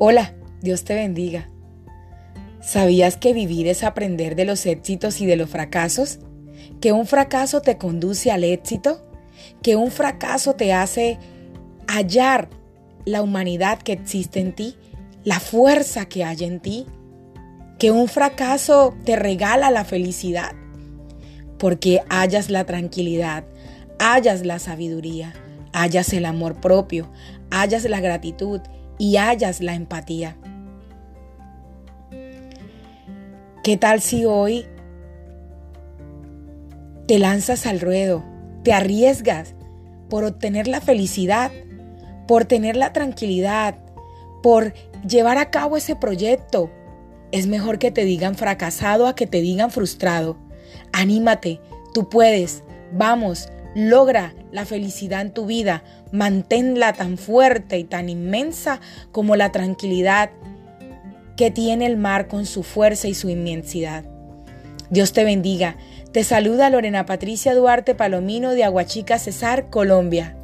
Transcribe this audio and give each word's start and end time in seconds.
Hola, 0.00 0.32
Dios 0.62 0.84
te 0.84 0.94
bendiga. 0.94 1.48
¿Sabías 2.60 3.16
que 3.16 3.32
vivir 3.32 3.66
es 3.66 3.82
aprender 3.82 4.36
de 4.36 4.44
los 4.44 4.64
éxitos 4.64 5.20
y 5.20 5.26
de 5.26 5.34
los 5.34 5.50
fracasos? 5.50 6.20
¿Que 6.80 6.92
un 6.92 7.04
fracaso 7.04 7.62
te 7.62 7.78
conduce 7.78 8.30
al 8.30 8.44
éxito? 8.44 9.04
¿Que 9.60 9.74
un 9.74 9.90
fracaso 9.90 10.54
te 10.54 10.72
hace 10.72 11.18
hallar 11.88 12.48
la 13.06 13.22
humanidad 13.22 13.80
que 13.80 13.90
existe 13.90 14.38
en 14.38 14.54
ti? 14.54 14.76
¿La 15.24 15.40
fuerza 15.40 16.06
que 16.06 16.22
hay 16.22 16.44
en 16.44 16.60
ti? 16.60 16.86
¿Que 17.80 17.90
un 17.90 18.06
fracaso 18.06 18.94
te 19.04 19.16
regala 19.16 19.72
la 19.72 19.84
felicidad? 19.84 20.52
Porque 21.58 22.02
hallas 22.08 22.50
la 22.50 22.64
tranquilidad, 22.64 23.42
hallas 23.98 24.46
la 24.46 24.60
sabiduría, 24.60 25.34
hallas 25.72 26.12
el 26.12 26.24
amor 26.24 26.60
propio, 26.60 27.10
hallas 27.50 27.82
la 27.82 28.00
gratitud 28.00 28.60
y 28.98 29.16
hallas 29.16 29.60
la 29.60 29.74
empatía. 29.74 30.36
¿Qué 33.62 33.76
tal 33.76 34.00
si 34.00 34.24
hoy 34.24 34.66
te 37.06 37.18
lanzas 37.18 37.66
al 37.66 37.80
ruedo, 37.80 38.24
te 38.64 38.72
arriesgas 38.72 39.54
por 40.08 40.24
obtener 40.24 40.68
la 40.68 40.80
felicidad, 40.80 41.50
por 42.26 42.44
tener 42.44 42.76
la 42.76 42.92
tranquilidad, 42.92 43.76
por 44.42 44.74
llevar 45.06 45.38
a 45.38 45.50
cabo 45.50 45.76
ese 45.76 45.96
proyecto? 45.96 46.70
Es 47.30 47.46
mejor 47.46 47.78
que 47.78 47.90
te 47.90 48.04
digan 48.04 48.36
fracasado 48.36 49.06
a 49.06 49.14
que 49.14 49.26
te 49.26 49.40
digan 49.40 49.70
frustrado. 49.70 50.38
Anímate, 50.92 51.60
tú 51.92 52.08
puedes, 52.08 52.64
vamos, 52.92 53.50
logra 53.74 54.34
la 54.50 54.64
felicidad 54.64 55.20
en 55.20 55.32
tu 55.32 55.46
vida, 55.46 55.82
manténla 56.12 56.92
tan 56.92 57.18
fuerte 57.18 57.78
y 57.78 57.84
tan 57.84 58.08
inmensa 58.08 58.80
como 59.12 59.36
la 59.36 59.52
tranquilidad 59.52 60.30
que 61.36 61.50
tiene 61.50 61.86
el 61.86 61.96
mar 61.96 62.28
con 62.28 62.46
su 62.46 62.62
fuerza 62.62 63.08
y 63.08 63.14
su 63.14 63.28
inmensidad. 63.28 64.04
Dios 64.90 65.12
te 65.12 65.24
bendiga. 65.24 65.76
Te 66.12 66.24
saluda 66.24 66.70
Lorena 66.70 67.04
Patricia 67.04 67.54
Duarte 67.54 67.94
Palomino 67.94 68.52
de 68.52 68.64
Aguachica, 68.64 69.18
Cesar, 69.18 69.68
Colombia. 69.68 70.37